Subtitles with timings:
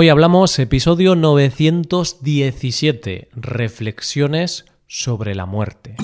[0.00, 5.96] Hoy hablamos episodio 917, Reflexiones sobre la muerte.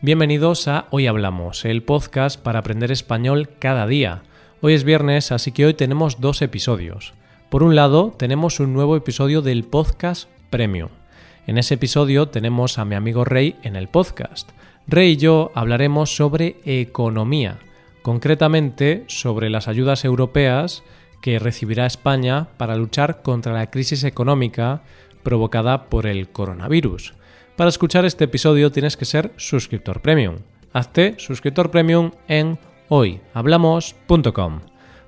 [0.00, 4.22] Bienvenidos a Hoy Hablamos, el podcast para aprender español cada día.
[4.62, 7.12] Hoy es viernes, así que hoy tenemos dos episodios.
[7.50, 10.88] Por un lado, tenemos un nuevo episodio del podcast Premium.
[11.46, 14.48] En ese episodio tenemos a mi amigo Rey en el podcast.
[14.88, 17.58] Rey y yo hablaremos sobre economía,
[18.02, 20.82] concretamente sobre las ayudas europeas
[21.20, 24.82] que recibirá España para luchar contra la crisis económica
[25.22, 27.14] provocada por el coronavirus.
[27.56, 30.38] Para escuchar este episodio tienes que ser suscriptor premium.
[30.72, 32.58] Hazte suscriptor premium en
[32.88, 34.60] hoyhablamos.com.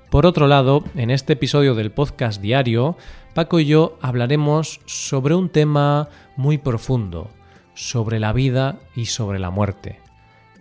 [0.09, 2.95] Por otro lado, en este episodio del podcast diario,
[3.33, 6.07] Paco y yo hablaremos sobre un tema
[6.37, 7.29] muy profundo,
[7.75, 9.99] sobre la vida y sobre la muerte.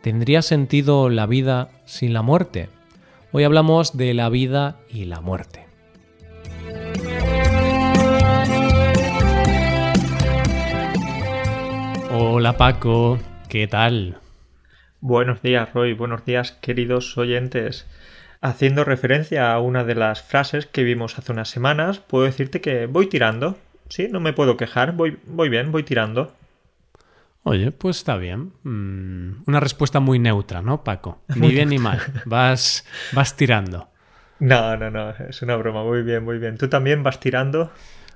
[0.03, 2.69] ¿Tendría sentido la vida sin la muerte?
[3.33, 5.65] Hoy hablamos de la vida y la muerte.
[12.13, 13.19] Hola Paco,
[13.49, 14.19] ¿qué tal?
[15.01, 17.87] Buenos días Roy, buenos días queridos oyentes.
[18.41, 22.87] Haciendo referencia a una de las frases que vimos hace unas semanas, puedo decirte que
[22.87, 23.57] voy tirando.
[23.89, 26.33] Sí, no me puedo quejar, voy, voy bien, voy tirando.
[27.47, 28.55] Oye, pues está bien.
[28.63, 31.23] Mm, una respuesta muy neutra, ¿no, Paco?
[31.37, 32.01] Ni bien ni mal.
[32.25, 33.89] Vas, vas tirando.
[34.41, 35.85] No, no, no, es una broma.
[35.85, 36.57] Muy bien, muy bien.
[36.57, 37.71] ¿Tú también vas tirando?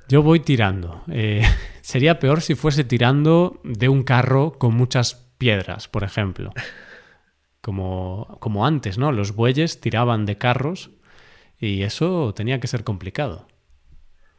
[0.09, 1.03] Yo voy tirando.
[1.09, 1.43] Eh,
[1.83, 6.51] sería peor si fuese tirando de un carro con muchas piedras, por ejemplo.
[7.61, 9.13] Como, como antes, ¿no?
[9.13, 10.91] Los bueyes tiraban de carros
[11.59, 13.47] y eso tenía que ser complicado.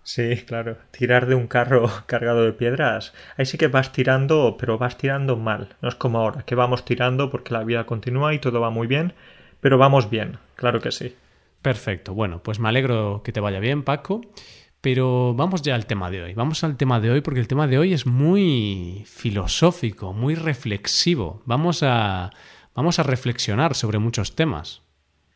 [0.04, 0.78] Sí, claro.
[0.92, 3.14] Tirar de un carro cargado de piedras.
[3.38, 5.76] Ahí sí que vas tirando, pero vas tirando mal.
[5.82, 8.88] No es como ahora, que vamos tirando porque la vida continúa y todo va muy
[8.88, 9.14] bien,
[9.62, 11.16] pero vamos bien, claro que sí.
[11.62, 12.14] Perfecto.
[12.14, 14.22] Bueno, pues me alegro que te vaya bien, Paco.
[14.82, 16.34] Pero vamos ya al tema de hoy.
[16.34, 21.42] Vamos al tema de hoy porque el tema de hoy es muy filosófico, muy reflexivo.
[21.46, 22.30] Vamos a,
[22.74, 24.82] vamos a reflexionar sobre muchos temas.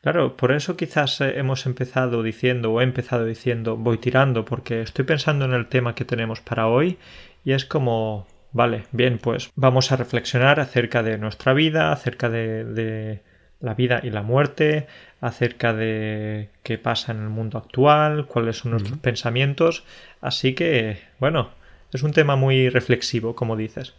[0.03, 4.81] Claro, por eso quizás eh, hemos empezado diciendo o he empezado diciendo voy tirando porque
[4.81, 6.97] estoy pensando en el tema que tenemos para hoy
[7.46, 12.66] y es como, vale, bien, pues vamos a reflexionar acerca de nuestra vida, acerca de,
[12.66, 13.22] de
[13.62, 14.88] la vida y la muerte,
[15.22, 19.86] acerca de qué pasa en el mundo actual, cuáles son nuestros pensamientos.
[20.19, 21.52] Así que, bueno,
[21.94, 23.94] es un tema muy reflexivo, como dices.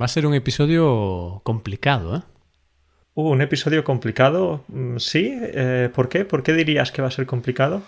[0.00, 2.20] Va a ser un episodio complicado, ¿eh?
[3.14, 5.32] Uh, un episodio complicado, mm, sí.
[5.32, 6.24] Eh, ¿Por qué?
[6.24, 7.82] ¿Por qué dirías que va a ser complicado?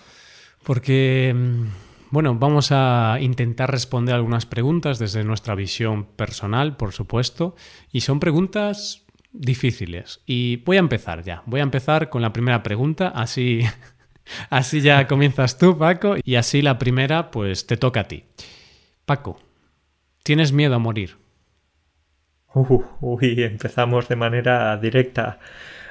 [0.63, 1.67] Porque, mm,
[2.09, 7.55] bueno, vamos a intentar responder algunas preguntas desde nuestra visión personal, por supuesto,
[7.91, 10.21] y son preguntas difíciles.
[10.25, 11.41] Y voy a empezar ya.
[11.45, 13.61] Voy a empezar con la primera pregunta, así,
[14.49, 18.25] así ya comienzas tú, Paco, y así la primera, pues te toca a ti.
[19.05, 19.39] Paco,
[20.23, 21.22] ¿tienes miedo a morir?
[22.53, 25.39] Uh, uy, empezamos de manera directa.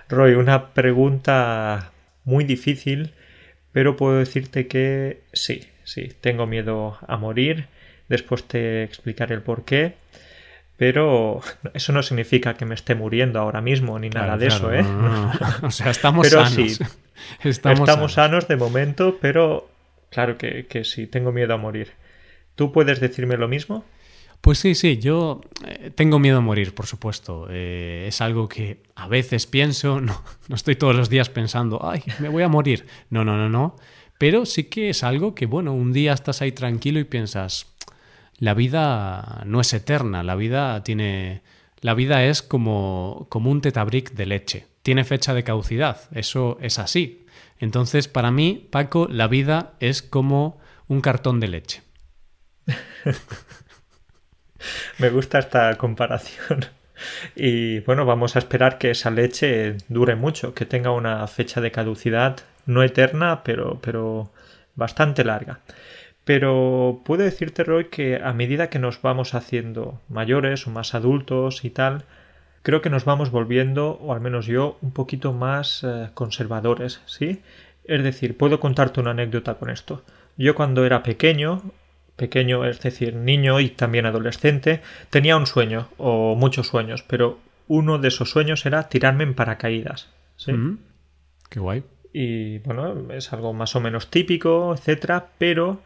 [0.09, 1.93] Roy, una pregunta
[2.25, 3.13] muy difícil,
[3.73, 7.67] pero puedo decirte que sí, sí, tengo miedo a morir.
[8.09, 9.95] Después te explicaré el por qué.
[10.77, 11.41] Pero
[11.75, 14.85] eso no significa que me esté muriendo ahora mismo ni nada de eso, ¿eh?
[15.63, 16.53] o sea, estamos sanos.
[16.53, 16.77] Sí,
[17.45, 18.49] estamos, sanos.
[18.49, 19.69] de momento, pero
[20.11, 21.93] claro que, que sí, tengo miedo a morir.
[22.57, 23.85] ¿Tú puedes decirme lo mismo?
[24.43, 27.47] Pues sí, sí, yo eh, tengo miedo a morir, por supuesto.
[27.49, 32.03] Eh, es algo que a veces pienso, no, no estoy todos los días pensando, ay,
[32.19, 32.87] me voy a morir.
[33.09, 33.77] No, no, no, no.
[34.19, 37.73] Pero sí que es algo que, bueno, un día estás ahí tranquilo y piensas,
[38.39, 41.43] la vida no es eterna, la vida tiene...
[41.81, 46.79] La vida es como, como un tetabric de leche, tiene fecha de caducidad, eso es
[46.79, 47.27] así.
[47.59, 51.83] Entonces, para mí, Paco, la vida es como un cartón de leche.
[54.99, 56.67] Me gusta esta comparación.
[57.35, 61.73] Y bueno, vamos a esperar que esa leche dure mucho, que tenga una fecha de
[61.73, 62.37] caducidad
[62.67, 64.31] no eterna, pero, pero
[64.75, 65.61] bastante larga.
[66.25, 71.65] Pero puedo decirte, Roy, que a medida que nos vamos haciendo mayores o más adultos
[71.65, 72.05] y tal,
[72.63, 77.43] creo que nos vamos volviendo, o al menos yo, un poquito más eh, conservadores, ¿sí?
[77.85, 80.05] Es decir, puedo contarte una anécdota con esto.
[80.37, 81.63] Yo cuando era pequeño,
[82.17, 84.81] pequeño, es decir, niño y también adolescente,
[85.11, 87.39] tenía un sueño, o muchos sueños, pero
[87.69, 90.09] uno de esos sueños era tirarme en paracaídas.
[90.37, 90.53] ¿sí?
[90.53, 90.79] Mm,
[91.49, 91.85] qué guay.
[92.13, 95.81] Y bueno, es algo más o menos típico, etcétera, pero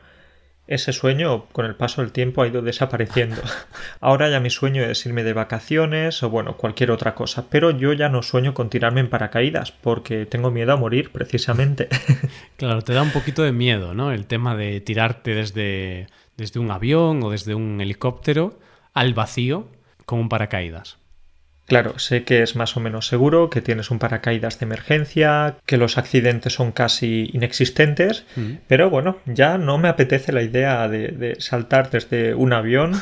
[0.68, 3.40] ese sueño con el paso del tiempo ha ido desapareciendo.
[4.00, 7.92] Ahora ya mi sueño es irme de vacaciones o bueno, cualquier otra cosa, pero yo
[7.92, 11.88] ya no sueño con tirarme en paracaídas porque tengo miedo a morir precisamente.
[12.56, 14.12] Claro, te da un poquito de miedo, ¿no?
[14.12, 16.06] El tema de tirarte desde,
[16.38, 18.58] desde un avión o desde un helicóptero
[18.94, 19.68] al vacío
[20.06, 20.96] con un paracaídas.
[21.66, 25.76] Claro, sé que es más o menos seguro, que tienes un paracaídas de emergencia, que
[25.76, 28.52] los accidentes son casi inexistentes, mm.
[28.68, 32.92] pero bueno, ya no me apetece la idea de, saltar desde un avión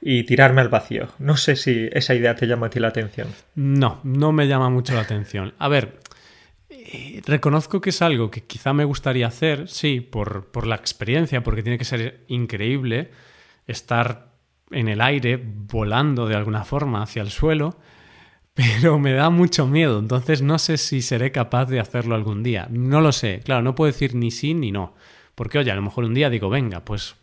[0.00, 1.08] y tirarme al vacío.
[1.18, 3.26] No sé si esa idea te llama a ti la atención.
[3.56, 5.54] No, no me llama mucho la atención.
[5.58, 5.98] A ver,
[6.70, 11.42] eh, reconozco que es algo que quizá me gustaría hacer, sí, por, por la experiencia,
[11.42, 13.10] porque tiene que ser increíble
[13.66, 14.28] estar
[14.70, 17.78] en el aire, volando de alguna forma hacia el suelo
[18.54, 22.68] pero me da mucho miedo, entonces no sé si seré capaz de hacerlo algún día.
[22.70, 24.94] No lo sé, claro, no puedo decir ni sí ni no,
[25.34, 27.16] porque oye, a lo mejor un día digo, venga, pues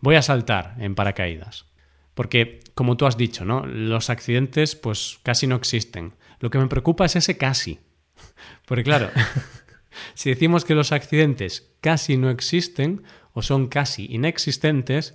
[0.00, 1.66] voy a saltar en paracaídas.
[2.14, 3.64] Porque, como tú has dicho, ¿no?
[3.64, 6.12] Los accidentes pues casi no existen.
[6.40, 7.80] Lo que me preocupa es ese casi.
[8.66, 9.10] Porque claro,
[10.14, 15.14] si decimos que los accidentes casi no existen o son casi inexistentes,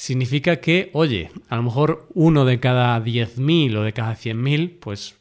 [0.00, 5.16] significa que, oye, a lo mejor uno de cada 10.000 o de cada 100.000, pues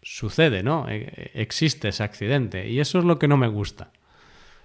[0.00, 0.86] sucede, ¿no?
[0.88, 3.90] E, existe ese accidente y eso es lo que no me gusta.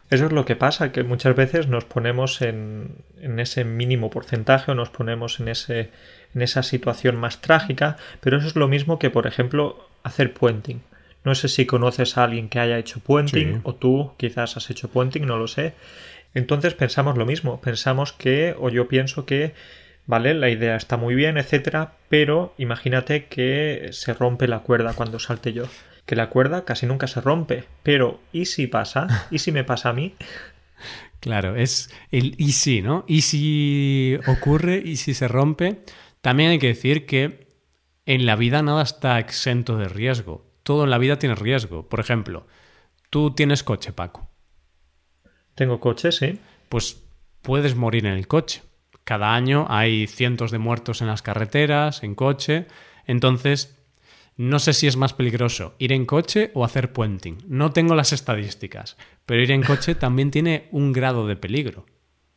[0.10, 4.72] Eso es lo que pasa, que muchas veces nos ponemos en, en ese mínimo porcentaje
[4.72, 5.92] o nos ponemos en, ese,
[6.34, 10.80] en esa situación más trágica, pero eso es lo mismo que, por ejemplo, hacer puenting.
[11.26, 14.88] No sé si conoces a alguien que haya hecho puenting o tú quizás has hecho
[14.88, 15.74] puenting, no lo sé.
[16.34, 19.54] Entonces pensamos lo mismo, pensamos que, o yo pienso que,
[20.06, 25.20] vale, la idea está muy bien, etcétera, pero imagínate que se rompe la cuerda cuando
[25.20, 25.66] salte yo.
[26.06, 29.28] Que la cuerda casi nunca se rompe, pero ¿y si pasa?
[29.32, 30.16] ¿Y si me pasa a mí?
[31.20, 33.04] Claro, es el y si, ¿no?
[33.08, 35.82] Y si ocurre y si se rompe.
[36.22, 37.48] También hay que decir que
[38.06, 40.46] en la vida nada está exento de riesgo.
[40.64, 41.90] Todo en la vida tiene riesgo.
[41.90, 42.48] Por ejemplo,
[43.10, 44.27] tú tienes coche, Paco.
[45.58, 46.40] Tengo coche, sí.
[46.70, 47.02] Pues
[47.42, 48.62] puedes morir en el coche.
[49.04, 52.68] Cada año hay cientos de muertos en las carreteras, en coche.
[53.08, 53.76] Entonces,
[54.36, 57.40] no sé si es más peligroso ir en coche o hacer puenting.
[57.48, 61.88] No tengo las estadísticas, pero ir en coche también tiene un grado de peligro.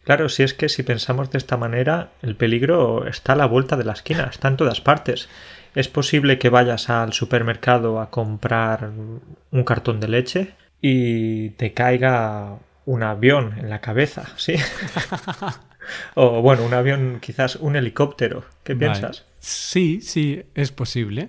[0.03, 3.77] Claro, si es que si pensamos de esta manera, el peligro está a la vuelta
[3.77, 5.29] de la esquina, está en todas partes.
[5.75, 8.91] Es posible que vayas al supermercado a comprar
[9.51, 14.57] un cartón de leche y te caiga un avión en la cabeza, ¿sí?
[16.15, 18.45] o bueno, un avión, quizás un helicóptero.
[18.65, 19.27] ¿Qué piensas?
[19.39, 21.29] Sí, sí, es posible.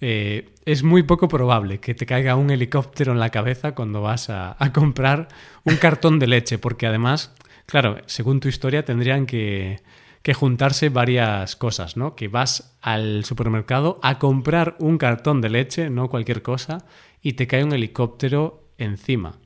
[0.00, 4.30] Eh, es muy poco probable que te caiga un helicóptero en la cabeza cuando vas
[4.30, 5.28] a, comprar
[5.62, 7.32] un cartón de leche, porque además,
[7.66, 9.82] claro, según tu historia tendrían que,
[10.22, 12.16] que juntarse varias cosas, ¿no?
[12.16, 16.84] Que vas al supermercado a comprar un cartón de leche, no cualquier cosa,
[17.22, 19.38] y te cae un helicóptero encima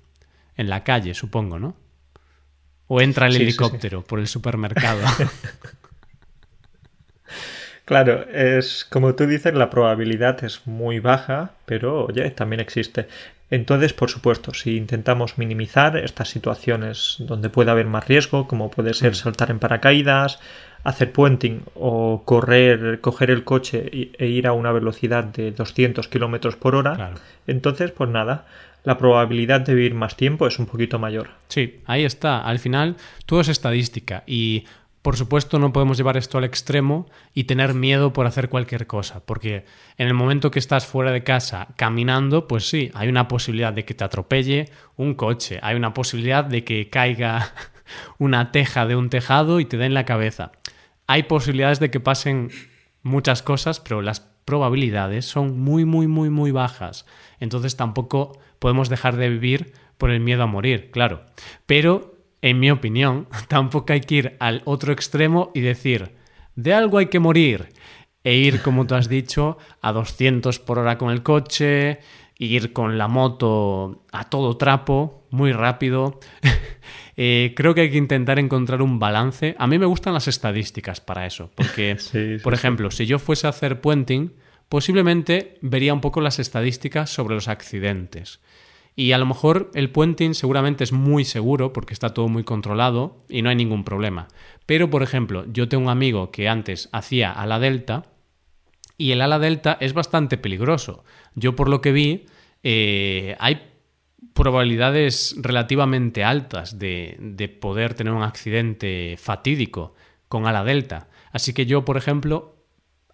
[0.57, 1.77] en la calle, supongo, ¿no?
[2.87, 5.01] O entra el helicóptero por el supermercado.
[7.85, 13.07] claro, es como tú dices, la probabilidad es muy baja, pero oye, también existe.
[13.51, 18.95] Entonces, por supuesto, si intentamos minimizar estas situaciones donde puede haber más riesgo, como puede
[18.95, 19.17] ser mm.
[19.17, 20.39] saltar en paracaídas,
[20.85, 26.57] hacer puenting o correr, coger el coche e ir a una velocidad de 200 kilómetros
[26.57, 27.15] por hora,
[27.47, 28.47] entonces, pues nada,
[28.85, 31.31] la probabilidad de vivir más tiempo es un poquito mayor.
[31.49, 32.41] Sí, ahí está.
[32.41, 32.97] Al final,
[33.27, 34.65] todo es estadística y
[35.03, 39.25] por supuesto, no podemos llevar esto al extremo y tener miedo por hacer cualquier cosa,
[39.25, 39.65] porque
[39.97, 43.87] en el momento que estás fuera de casa caminando, pues sí, hay una posibilidad de
[43.87, 47.55] que te atropelle un coche, hay una posibilidad de que caiga
[48.19, 50.53] una teja de un tejado y te den la cabeza.
[51.07, 52.51] Hay posibilidades de que pasen
[53.03, 57.07] muchas cosas, pero las probabilidades son muy, muy, muy, muy bajas.
[57.39, 61.27] Entonces tampoco podemos dejar de vivir por el miedo a morir, claro.
[61.67, 66.15] Pero, en mi opinión, tampoco hay que ir al otro extremo y decir,
[66.55, 67.71] de algo hay que morir.
[68.23, 72.01] E ir, como tú has dicho, a 200 por hora con el coche,
[72.39, 76.21] ir con la moto a todo trapo, muy rápido.
[77.23, 79.55] Eh, creo que hay que intentar encontrar un balance.
[79.59, 81.99] A mí me gustan las estadísticas para eso, porque,
[82.43, 84.33] por ejemplo, si yo fuese a hacer puenting,
[84.71, 88.41] posiblemente vería un poco las estadísticas sobre los accidentes.
[88.95, 93.25] Y a lo mejor el puenting seguramente es muy seguro porque está todo muy controlado
[93.29, 94.29] y no hay ningún problema.
[94.67, 98.13] Pero, por ejemplo, yo tengo un amigo que antes hacía ala delta
[98.97, 101.05] y el ala delta es bastante peligroso.
[101.35, 102.27] Yo por lo que vi,
[102.63, 103.73] eh, hay
[104.35, 109.97] probabilidades relativamente altas de, de poder tener un accidente fatídico
[110.29, 111.09] con ala delta.
[111.33, 112.60] Así que yo, por ejemplo,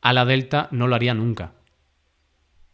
[0.09, 1.53] ala delta no lo haría nunca.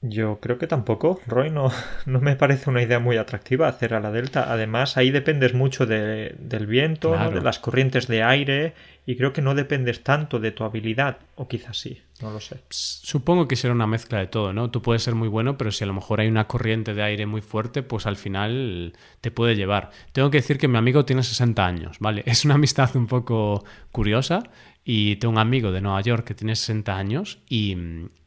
[0.05, 1.71] Yo creo que tampoco, Roy, no,
[2.07, 4.53] no me parece una idea muy atractiva hacer a la delta.
[4.53, 9.43] Además, ahí dependes mucho de, del viento, de las corrientes de aire, y creo que
[9.43, 12.61] no dependes tanto de tu habilidad, o quizás sí, no lo sé.
[12.71, 14.71] Supongo que será una mezcla de todo, ¿no?
[14.71, 17.27] Tú puedes ser muy bueno, pero si a lo mejor hay una corriente de aire
[17.27, 19.91] muy fuerte, pues al final te puede llevar.
[20.13, 22.23] Tengo que decir que mi amigo tiene 60 años, ¿vale?
[22.33, 24.43] Es una amistad un poco curiosa.
[24.85, 27.77] Y tengo un amigo de Nueva York que tiene 60 años y,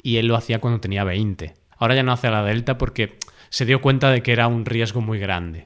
[0.01, 3.17] y él lo hacía cuando tenía 20 Ahora ya no hace la Delta porque
[3.49, 5.65] se dio cuenta de que era un riesgo muy grande.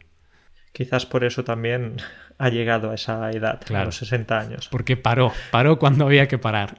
[0.71, 1.97] Quizás por eso también
[2.37, 4.67] ha llegado a esa edad, a los 60 años.
[4.69, 6.75] Porque paró, paró cuando había que parar.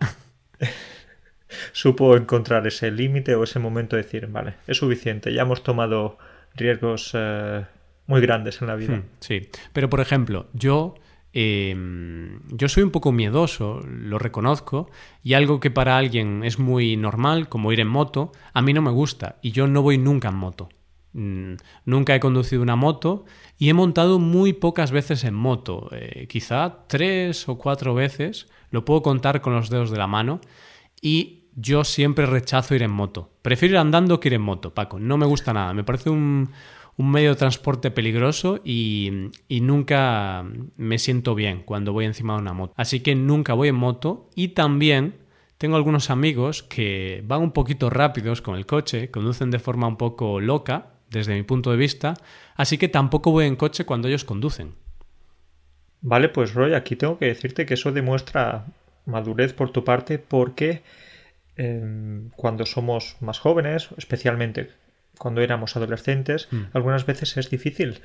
[1.73, 6.17] Supo encontrar ese límite o ese momento de decir, vale, es suficiente, ya hemos tomado
[6.55, 7.65] riesgos eh,
[8.07, 8.97] muy grandes en la vida.
[8.97, 10.95] Hmm, sí, pero por ejemplo, yo
[11.33, 14.91] Em, yo soy un poco miedoso, lo reconozco,
[15.23, 18.83] y algo que para alguien es muy normal, como ir en moto, a mí no
[18.83, 20.69] me gusta, y yo no voy nunca en moto.
[21.13, 21.55] Mm,
[21.87, 23.25] nunca he conducido una moto
[23.59, 28.85] y he montado muy pocas veces en moto, eh, quizá tres o cuatro veces, lo
[28.85, 30.41] puedo contar con los dedos de la mano,
[31.03, 33.31] y yo siempre rechazo ir en moto.
[33.43, 36.51] Prefiero ir andando que ir en moto, Paco, no me gusta nada, me parece un,
[37.01, 40.45] un medio de transporte peligroso y, nunca
[40.77, 42.75] me siento bien cuando voy encima de una moto.
[42.77, 45.15] Así que nunca voy en moto y también
[45.57, 49.97] tengo algunos amigos que van un poquito rápidos con el coche, conducen de forma un
[49.97, 52.15] poco loca desde mi punto de vista,
[52.57, 54.75] así que tampoco voy en coche cuando ellos conducen.
[56.03, 58.65] Vale, pues Roy, aquí tengo que decirte que eso demuestra
[59.05, 60.83] madurez por tu parte porque
[61.57, 64.71] em, cuando somos más jóvenes, especialmente
[65.19, 66.63] cuando éramos adolescentes, mm.
[66.73, 68.01] algunas veces es difícil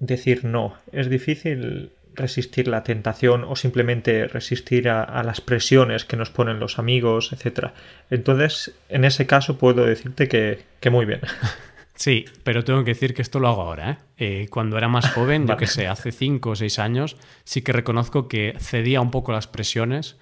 [0.00, 6.30] decir no, es difícil resistir la tentación o simplemente resistir a, las presiones que nos
[6.30, 7.68] ponen los amigos, etc.
[8.10, 11.20] Entonces, en ese caso puedo decirte que, muy bien.
[11.94, 13.90] Sí, pero tengo que decir que esto lo hago ahora.
[13.90, 13.96] ¿eh?
[14.42, 17.72] eh cuando era más joven, yo que sé, hace cinco o seis años, sí que
[17.72, 20.16] reconozco que cedía un poco las presiones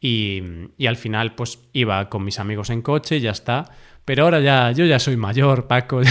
[0.00, 0.42] y,
[0.76, 3.70] y al final pues iba con mis amigos en coche y ya está
[4.04, 6.00] pero ahora ya, yo ya soy mayor, Paco.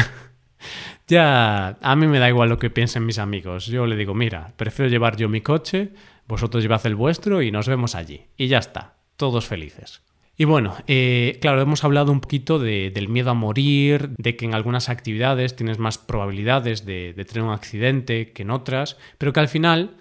[1.07, 3.65] Ya, a mí me da igual lo que piensen mis amigos.
[3.65, 5.91] Yo le digo, mira, prefiero llevar yo mi coche,
[6.25, 8.27] vosotros llevad el vuestro y nos vemos allí.
[8.37, 10.03] Y ya está, todos felices.
[10.41, 14.55] Y bueno, eh, claro, hemos hablado un poquito del miedo a morir, de que en
[14.55, 19.49] algunas actividades tienes más probabilidades de, tener un accidente que en otras, pero que al
[19.49, 19.97] final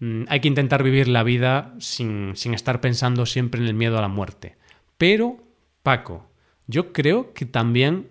[0.00, 3.96] mm, hay que intentar vivir la vida sin, sin estar pensando siempre en el miedo
[3.96, 4.56] a la muerte.
[4.98, 5.36] Pero,
[5.84, 6.28] Paco,
[6.66, 8.08] yo creo que también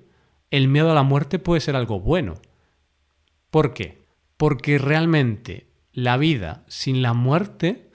[0.51, 2.35] el miedo a la muerte puede ser algo bueno.
[3.49, 4.05] ¿Por qué?
[4.37, 7.89] Porque realmente la vida sin la muerte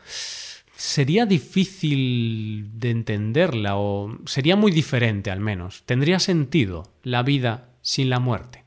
[0.78, 5.82] sería difícil de entenderla o sería muy diferente al menos.
[5.86, 8.62] ¿Tendría sentido la vida sin la muerte?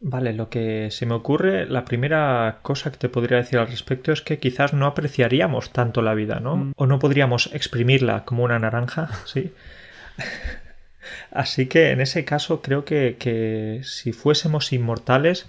[0.00, 4.10] Vale, lo que se me ocurre, la primera cosa que te podría decir al respecto
[4.10, 6.56] es que quizás no apreciaríamos tanto la vida, ¿no?
[6.56, 6.72] Mm.
[6.76, 9.52] O no podríamos exprimirla como una naranja, ¿sí?
[11.30, 15.46] Así que en ese caso creo que, si fuésemos inmortales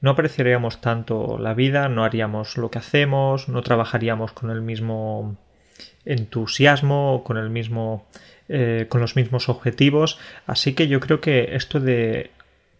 [0.00, 5.36] no apreciaríamos tanto la vida, no haríamos lo que hacemos, no trabajaríamos con el mismo
[6.04, 8.06] entusiasmo, con el mismo
[8.48, 10.18] eh, con los mismos objetivos.
[10.46, 12.30] Así que yo creo que esto de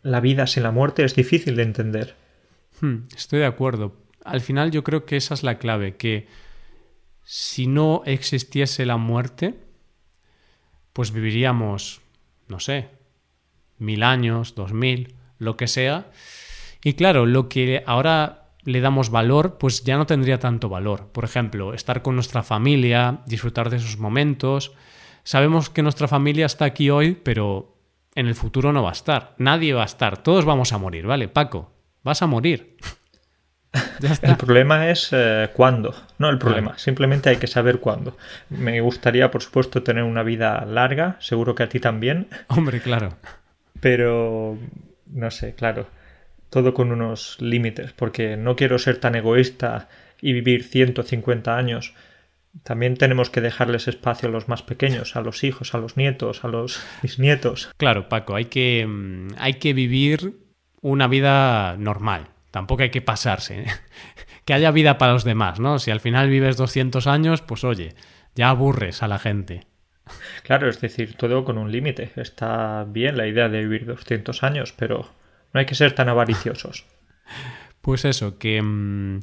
[0.03, 2.15] la vida sin la muerte es difícil de entender.
[2.81, 3.97] Hmm, estoy de acuerdo.
[4.25, 6.27] Al final yo creo que esa es la clave, que
[7.25, 9.55] si no existiese la muerte,
[10.93, 12.01] pues viviríamos
[12.49, 12.89] no sé,
[13.79, 16.11] mil años, dos mil, lo que sea.
[16.83, 21.09] Y claro, lo que ahora le damos valor, pues ya no tendría tanto valor.
[21.13, 24.73] Por ejemplo, estar con nuestra familia, disfrutar de esos momentos.
[25.25, 27.77] Sabemos que nuestra familia está aquí hoy, pero
[28.15, 29.35] en el futuro no va a estar.
[29.39, 30.23] Nadie va a estar.
[30.23, 31.29] Todos vamos a morir, ¿vale?
[31.29, 32.77] Paco, vas a morir.
[34.23, 38.17] El problema es eh, cuándo, no el problema, simplemente hay que saber cuándo.
[38.49, 42.29] Me gustaría, por supuesto, tener una vida larga, seguro que a ti también.
[42.49, 43.15] Hombre, claro.
[43.81, 44.57] Pero,
[45.13, 45.87] no sé, claro,
[46.51, 49.89] todo con unos límites, porque no quiero ser tan egoísta
[50.21, 51.95] y vivir 150 años.
[52.63, 56.45] También tenemos que dejarles espacio a los más pequeños, a los hijos, a los nietos,
[56.45, 57.71] a los bisnietos.
[57.77, 60.35] Claro, Paco, hay que, mm, hay que vivir
[60.81, 63.61] una vida normal, tampoco hay que pasarse.
[63.61, 63.67] ¿eh?
[64.45, 65.79] que haya vida para los demás, ¿no?
[65.79, 67.95] Si al final vives 200 años, pues oye,
[68.35, 69.67] ya aburres a la gente.
[70.43, 72.13] Claro, es decir, todo con un límite.
[72.17, 75.11] Está bien la idea de vivir 200 años, pero
[75.53, 76.85] no hay que ser tan avariciosos.
[77.81, 79.21] Pues eso, que mm,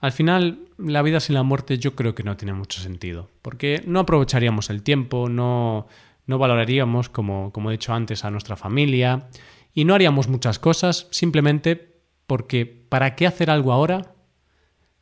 [0.00, 3.82] al final la vida sin la muerte yo creo que no tiene mucho sentido, porque
[3.86, 5.86] no aprovecharíamos el tiempo, no,
[6.26, 9.28] no valoraríamos, como, como he dicho antes, a nuestra familia
[9.74, 14.14] y no haríamos muchas cosas simplemente porque ¿para qué hacer algo ahora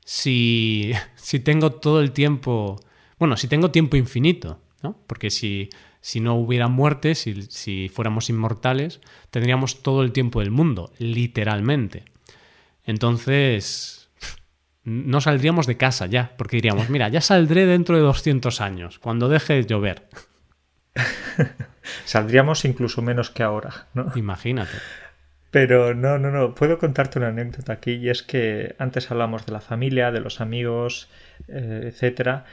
[0.04, 2.80] si, si tengo todo el tiempo,
[3.18, 4.96] bueno, si tengo tiempo infinito, ¿no?
[5.06, 9.00] Porque si, si no hubiera muerte, si, si fuéramos inmortales,
[9.30, 12.04] tendríamos todo el tiempo del mundo, literalmente.
[12.84, 14.10] Entonces,
[14.84, 19.28] no saldríamos de casa ya, porque diríamos, mira, ya saldré dentro de 200 años, cuando
[19.28, 20.08] deje de llover.
[22.04, 24.12] Saldríamos incluso menos que ahora, ¿no?
[24.14, 24.76] Imagínate.
[25.50, 26.54] Pero no, no, no.
[26.54, 30.40] Puedo contarte una anécdota aquí y es que antes hablamos de la familia, de los
[30.40, 31.08] amigos,
[31.48, 32.44] eh, etcétera.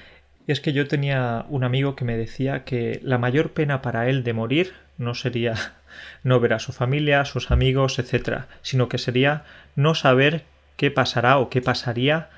[0.47, 4.09] Y es que yo tenía un amigo que me decía que la mayor pena para
[4.09, 5.55] él de morir no sería
[6.23, 9.43] no ver a su familia, a sus amigos, etcétera, sino que sería
[9.75, 10.43] no saber
[10.77, 12.29] qué pasará o qué pasaría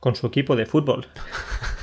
[0.00, 1.06] con su equipo de fútbol.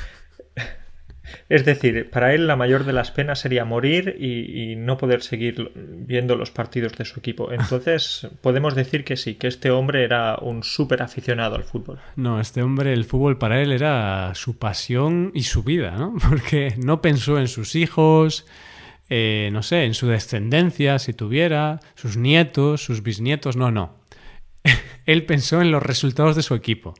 [1.50, 5.72] Es decir, para él la mayor de las penas sería morir y, no poder seguir
[5.76, 7.52] viendo los partidos de su equipo.
[7.52, 12.00] Entonces, podemos decir que sí, que este hombre era un súper aficionado al fútbol.
[12.16, 16.16] No, este hombre, el fútbol para él era su pasión y su vida, ¿no?
[16.30, 18.46] Porque no pensó en sus hijos,
[19.10, 23.98] eh, no sé, en su descendencia, si tuviera, sus nietos, sus bisnietos, no, no.
[25.08, 26.94] él pensó en los resultados de su equipo.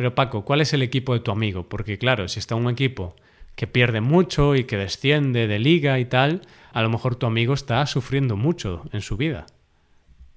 [0.00, 1.68] Pero Paco, ¿cuál es el equipo de tu amigo?
[1.68, 3.14] Porque claro, si está un equipo
[3.54, 6.40] que pierde mucho y que desciende de liga y tal,
[6.72, 9.44] a lo mejor tu amigo está sufriendo mucho en su vida.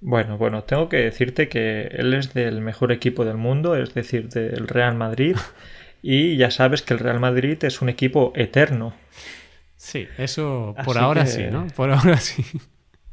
[0.02, 4.28] Bueno, bueno, tengo que decirte que él es del mejor equipo del mundo, es decir,
[4.28, 5.34] del Real Madrid,
[6.02, 8.92] y ya sabes que el Real Madrid es un equipo eterno.
[9.76, 11.68] Sí, eso por ahora sí, ¿no?
[11.68, 12.44] Por ahora sí.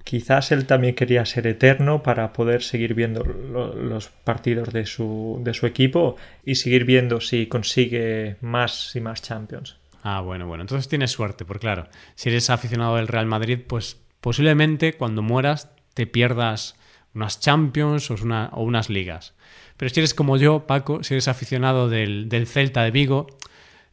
[0.04, 5.54] Quizás él también quería ser eterno para poder seguir viendo los partidos de su, de
[5.54, 6.16] su equipo
[6.46, 9.78] y seguir viendo si consigue más y más Champions.
[10.04, 10.64] Ah, bueno, bueno.
[10.64, 15.70] Entonces tienes suerte, porque claro, si eres aficionado del Real Madrid, pues posiblemente cuando mueras
[15.94, 16.76] te pierdas
[17.14, 19.34] unas Champions o, una, o unas ligas.
[19.78, 23.28] Pero si eres como yo, Paco, si eres aficionado del, del Celta de Vigo,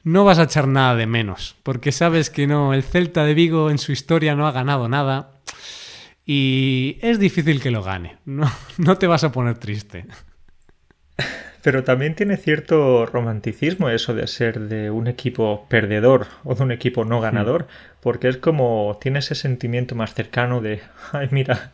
[0.04, 3.70] no vas a echar nada de menos, porque sabes que no, el Celta de Vigo
[3.70, 5.32] en su historia no ha ganado nada
[6.30, 8.18] y es difícil que lo gane.
[8.26, 10.04] No, no te vas a poner triste.
[11.62, 16.70] Pero también tiene cierto romanticismo eso de ser de un equipo perdedor o de un
[16.70, 17.66] equipo no ganador,
[18.00, 21.72] porque es como tiene ese sentimiento más cercano de, ay mira,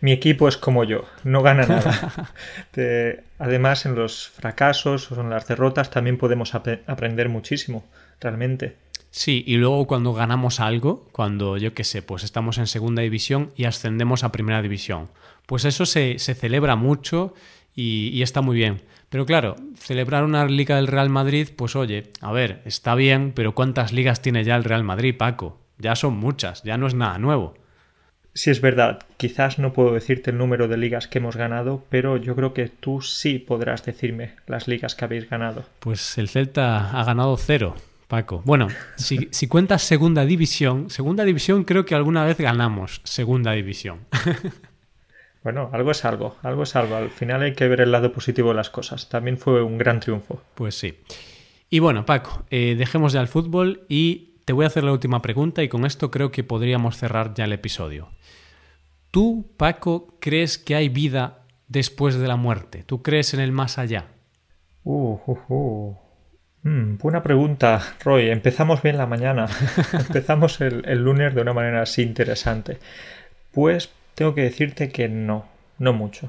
[0.00, 2.32] mi equipo es como yo, no gana nada.
[3.38, 7.84] además en los fracasos o en las derrotas también podemos aprender muchísimo,
[8.20, 8.74] realmente.
[9.14, 13.52] Sí, y luego cuando ganamos algo, cuando yo qué sé, pues estamos en segunda división
[13.56, 15.10] y ascendemos a primera división,
[15.44, 17.34] pues eso se, celebra mucho
[17.74, 18.80] y, y, está muy bien.
[19.10, 23.54] Pero claro, celebrar una liga del Real Madrid, pues oye, a ver, está bien, pero
[23.54, 25.60] ¿cuántas ligas tiene ya el Real Madrid, Paco?
[25.76, 27.52] Ya son muchas, ya no es nada nuevo.
[28.32, 32.16] Sí, es verdad, quizás no puedo decirte el número de ligas que hemos ganado, pero
[32.16, 35.66] yo creo que tú sí podrás decirme las ligas que habéis ganado.
[35.80, 37.76] Pues el Celta ha ganado cero.
[38.12, 38.42] Paco.
[38.44, 44.00] Bueno, si, si, cuentas segunda división, segunda división creo que alguna vez ganamos segunda división.
[45.42, 46.94] Bueno, algo es algo, algo es algo.
[46.94, 49.08] Al final hay que ver el lado positivo de las cosas.
[49.08, 50.40] También fue un gran triunfo.
[50.54, 51.00] Pues sí.
[51.68, 55.20] Y bueno, Paco, eh, dejemos ya el fútbol y te voy a hacer la última
[55.20, 58.10] pregunta y con esto creo que podríamos cerrar ya el episodio.
[59.10, 62.84] ¿Tú, Paco, crees que hay vida después de la muerte?
[62.84, 64.06] ¿Tú crees en el más allá?
[64.84, 66.01] Uh, uh, uh.
[66.62, 68.30] Mm, buena pregunta, Roy.
[68.30, 69.46] Empezamos bien la mañana.
[69.92, 72.78] Empezamos el, lunes de una manera así interesante.
[73.52, 75.46] Pues tengo que decirte que no,
[75.78, 76.28] no mucho.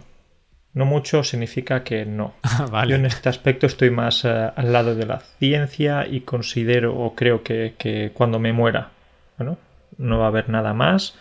[0.73, 2.33] No mucho significa que no.
[2.43, 6.97] Ah, Yo en este aspecto estoy más eh, al lado de la ciencia y considero
[6.97, 8.89] o creo que, que cuando me muera,
[9.37, 9.57] bueno,
[9.97, 11.15] no va a haber nada más.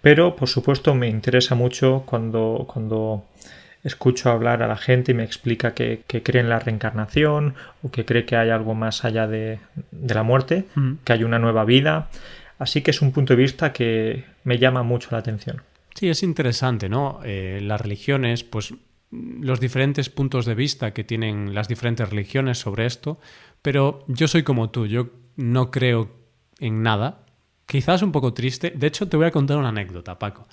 [0.00, 3.24] Pero por supuesto me interesa mucho cuando, cuando
[3.84, 8.04] escucho hablar a la gente y me explica que, cree en la reencarnación o que
[8.04, 9.58] cree que hay algo más allá de,
[9.90, 10.92] la muerte, mm.
[11.04, 12.08] que hay una nueva vida.
[12.58, 15.62] Así que es un punto de vista que me llama mucho la atención.
[15.94, 17.20] Sí, es interesante, ¿no?
[17.24, 18.74] Eh, las religiones, pues
[19.10, 23.20] los diferentes puntos de vista que tienen las diferentes religiones sobre esto,
[23.60, 26.10] pero yo soy como tú, yo no creo
[26.60, 27.26] en nada.
[27.66, 28.72] Quizás un poco triste.
[28.74, 30.46] De hecho, te voy a contar una anécdota, Paco.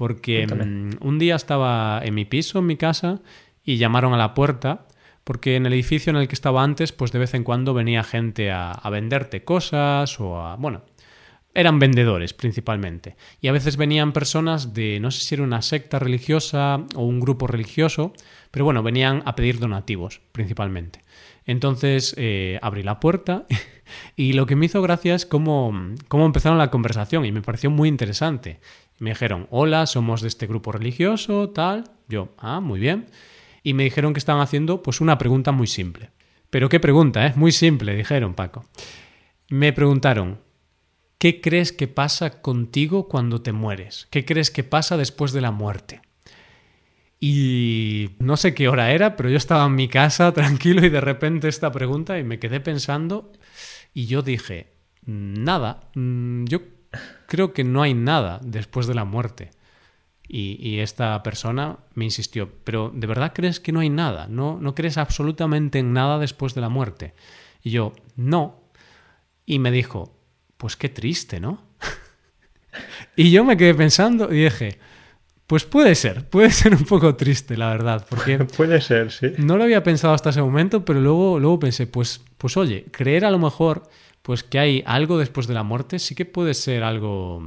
[0.00, 3.20] Porque mm, un día estaba en mi piso, en mi casa,
[3.62, 4.86] y llamaron a la puerta,
[5.24, 8.02] porque en el edificio en el que estaba antes, pues de vez en cuando venía
[8.02, 10.84] gente a, venderte cosas o a, bueno,
[11.52, 13.16] eran vendedores principalmente.
[13.42, 17.20] Y a veces venían personas de, no sé si era una secta religiosa o un
[17.20, 18.14] grupo religioso,
[18.50, 21.02] pero bueno, venían a pedir donativos principalmente.
[21.46, 23.46] Entonces eh, abrí la puerta
[24.16, 25.72] y lo que me hizo gracia es cómo,
[26.08, 28.60] cómo empezaron la conversación y me pareció muy interesante.
[28.98, 31.90] Me dijeron, hola, somos de este grupo religioso, tal.
[32.08, 33.06] Yo, ah, muy bien.
[33.62, 36.10] Y me dijeron que estaban haciendo pues una pregunta muy simple.
[36.50, 37.32] Pero qué pregunta, ¿eh?
[37.36, 38.64] Muy simple, dijeron Paco.
[39.48, 40.40] Me preguntaron,
[41.18, 44.06] ¿qué crees que pasa contigo cuando te mueres?
[44.10, 46.02] ¿Qué crees que pasa después de la muerte?
[47.22, 51.02] Y no sé qué hora era, pero yo estaba en mi casa tranquilo y de
[51.02, 53.30] repente esta pregunta y me quedé pensando
[53.92, 54.72] y yo dije,
[55.04, 56.62] nada, mm, yo
[57.26, 59.50] creo que no hay nada después de la muerte.
[60.32, 64.28] Y, esta persona me insistió, pero ¿de verdad crees que no hay nada?
[64.28, 67.14] ¿No, ¿No crees absolutamente en nada después de la muerte?
[67.64, 68.62] Y yo, no.
[69.44, 70.16] Y me dijo,
[70.56, 71.64] pues qué triste, ¿no?
[73.16, 74.78] y yo me quedé pensando y dije,
[75.50, 79.32] pues puede ser, puede ser un poco triste, la verdad, porque puede ser, sí.
[79.38, 83.24] No lo había pensado hasta ese momento, pero luego, luego pensé, pues, pues oye, creer
[83.24, 83.82] a lo mejor,
[84.22, 87.42] pues que hay algo después de la muerte, sí que puede ser algo,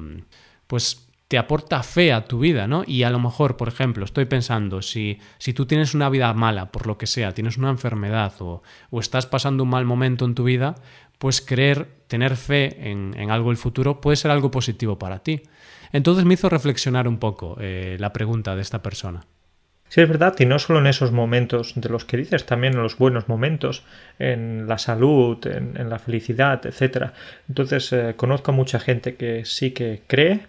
[0.67, 2.83] pues te aporta fe a tu vida, ¿no?
[2.85, 6.73] Y a lo mejor, por ejemplo, estoy pensando, si, si tú tienes una vida mala,
[6.73, 10.35] por lo que sea, tienes una enfermedad o, o estás pasando un mal momento en
[10.35, 10.75] tu vida,
[11.23, 15.41] pues creer, tener fe en, en algo del futuro puede ser algo positivo para ti.
[15.93, 19.25] Entonces me hizo reflexionar un poco eh, la pregunta de esta persona.
[19.87, 22.83] Sí, es verdad, y no solo en esos momentos de los que dices, también en
[22.83, 23.85] los buenos momentos,
[24.19, 27.11] en la salud, en, la felicidad, etc.
[27.47, 30.41] Entonces, eh, conozco a mucha gente que sí que cree,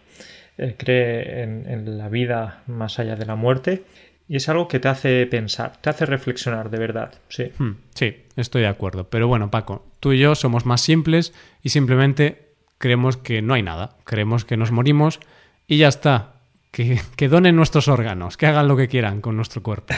[0.58, 3.84] eh, cree en, la vida más allá de la muerte,
[4.26, 7.52] y es algo que te hace pensar, te hace reflexionar de verdad, sí.
[7.56, 9.04] Hmm, sí, estoy de acuerdo.
[9.08, 13.62] Pero bueno, Paco, tú y yo somos más simples y simplemente creemos que no hay
[13.62, 15.18] nada, creemos que nos morimos
[15.66, 16.34] y ya está.
[16.70, 19.94] Que, donen nuestros órganos, que hagan lo que quieran con nuestro cuerpo.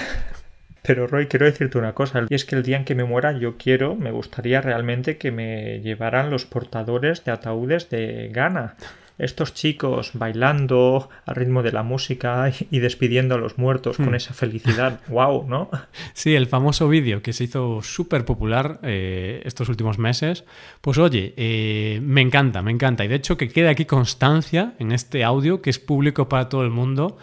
[0.82, 3.36] Pero Roy, quiero decirte una cosa, y es que el día en que me muera
[3.36, 8.76] yo quiero, me gustaría realmente que me llevaran los portadores de ataúdes de Ghana
[9.18, 14.16] estos chicos bailando al ritmo de la música y despidiendo a los muertos con hmm.
[14.16, 15.00] esa felicidad.
[15.08, 15.46] ¡Wow!
[15.48, 15.70] ¿No?
[16.12, 20.44] Sí, el famoso vídeo que se hizo súper popular eh, estos últimos meses.
[20.80, 23.04] Pues oye, eh, me encanta, me encanta.
[23.04, 26.62] Y de hecho que quede aquí constancia en este audio que es público para todo
[26.62, 27.16] el mundo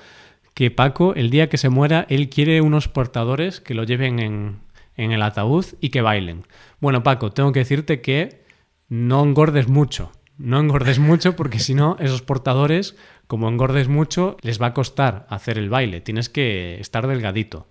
[0.53, 4.59] que Paco, el día que se muera, él quiere unos portadores que lo lleven en,
[4.95, 6.45] en el ataúd y que bailen.
[6.79, 8.43] Bueno, Paco, tengo que decirte que
[8.87, 10.11] no engordes mucho
[10.43, 15.25] no engordes mucho porque si no, esos portadores, como engordes mucho, les va a costar
[15.29, 16.01] hacer el baile.
[16.01, 17.67] Tienes que estar delgadito.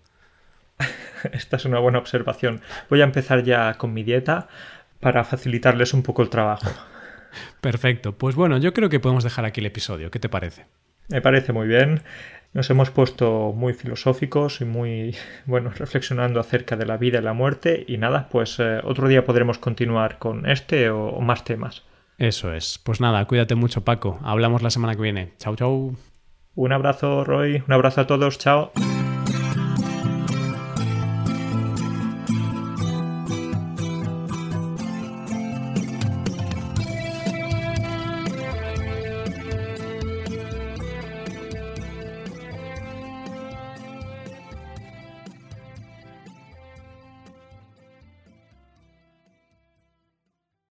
[1.32, 2.62] Esta es una buena observación.
[2.88, 4.48] Voy a empezar ya con mi dieta
[5.00, 6.70] para facilitarles un poco el trabajo.
[7.61, 8.16] Perfecto.
[8.16, 10.11] Pues bueno, yo creo que podemos dejar aquí el episodio.
[10.11, 10.64] ¿Qué te parece?
[11.08, 12.00] Me parece muy bien.
[12.54, 17.35] Nos hemos puesto muy filosóficos y muy, bueno, reflexionando acerca de la vida y la
[17.35, 17.85] muerte.
[17.87, 21.82] Y nada, pues eh, otro día podremos continuar con este o más temas.
[22.22, 22.78] Eso es.
[22.78, 24.20] Pues nada, cuídate mucho, Paco.
[24.22, 25.32] Hablamos la semana que viene.
[25.38, 25.96] Chau, chau.
[26.54, 27.64] Un abrazo, Roy.
[27.66, 28.38] Un abrazo a todos.
[28.38, 28.70] Chao.